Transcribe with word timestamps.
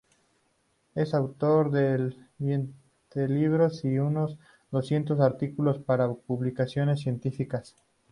Es 0.95 1.13
autor 1.13 1.69
de 1.69 2.15
veinte 2.39 3.27
libros 3.27 3.85
y 3.85 3.99
unos 3.99 4.35
doscientos 4.71 5.19
artículos 5.19 5.77
para 5.77 6.11
publicaciones 6.11 7.01
científicas. 7.01 7.75